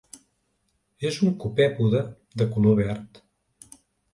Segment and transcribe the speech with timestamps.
[1.09, 2.01] És un copèpode
[2.43, 3.21] de color verd.